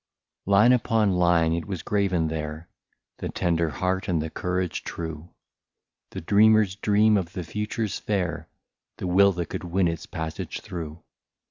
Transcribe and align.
Line 0.47 0.73
upon 0.73 1.11
line, 1.11 1.53
it 1.53 1.67
was 1.67 1.83
graven 1.83 2.27
there,— 2.27 2.67
The 3.19 3.29
tender 3.29 3.69
heart, 3.69 4.07
and 4.07 4.19
the 4.19 4.31
courage 4.31 4.83
true. 4.83 5.29
The 6.09 6.21
dreamer's 6.21 6.75
dream 6.75 7.17
of 7.17 7.33
the 7.33 7.43
futures 7.43 7.99
fair. 7.99 8.49
The 8.97 9.05
will, 9.05 9.31
that 9.33 9.49
could 9.49 9.65
win 9.65 9.87
its 9.87 10.07
passage 10.07 10.61
through. 10.61 11.03